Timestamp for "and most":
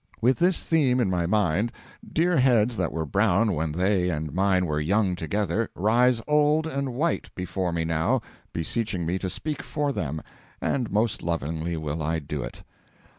10.59-11.21